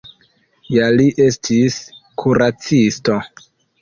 [0.75, 1.77] Ja li estis
[2.23, 3.19] kuracisto.